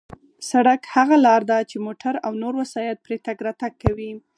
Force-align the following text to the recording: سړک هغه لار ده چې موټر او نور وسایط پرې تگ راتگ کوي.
سړک 0.49 0.81
هغه 0.95 1.15
لار 1.25 1.41
ده 1.49 1.57
چې 1.69 1.77
موټر 1.87 2.13
او 2.25 2.31
نور 2.43 2.53
وسایط 2.61 2.97
پرې 3.05 3.17
تگ 3.25 3.37
راتگ 3.45 3.73
کوي. 3.83 4.11